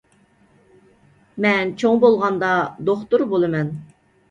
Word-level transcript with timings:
مەن 1.45 1.75
چوڭ 1.83 2.01
بولغاندا 2.05 2.51
دوختۇر 2.91 3.27
بولىمەن. 3.37 3.73